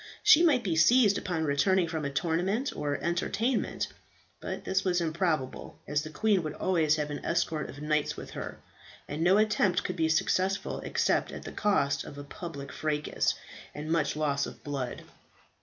She 0.23 0.41
might 0.41 0.63
be 0.63 0.75
seized 0.75 1.19
upon 1.19 1.43
returning 1.43 1.87
from 1.87 2.05
a 2.05 2.09
tournament 2.09 2.73
or 2.75 2.95
entertainment; 3.03 3.85
but 4.39 4.63
this 4.65 4.83
was 4.83 4.99
improbable, 4.99 5.77
as 5.87 6.01
the 6.01 6.09
queen 6.09 6.41
would 6.41 6.55
always 6.55 6.95
have 6.95 7.11
an 7.11 7.23
escort 7.23 7.69
of 7.69 7.83
knights 7.83 8.17
with 8.17 8.31
her, 8.31 8.57
and 9.07 9.21
no 9.23 9.37
attempt 9.37 9.83
could 9.83 9.95
be 9.95 10.09
successful 10.09 10.79
except 10.79 11.31
at 11.31 11.43
the 11.43 11.51
cost 11.51 12.03
of 12.03 12.17
a 12.17 12.23
public 12.23 12.71
fracas 12.71 13.35
and 13.75 13.91
much 13.91 14.15
loss 14.15 14.47
of 14.47 14.63
blood. 14.63 15.03